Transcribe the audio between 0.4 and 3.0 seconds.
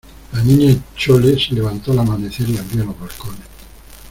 Niña Chole se levantó al amanecer y abrió los